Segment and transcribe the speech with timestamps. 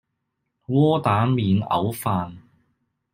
[0.65, 2.35] 窩蛋免牛飯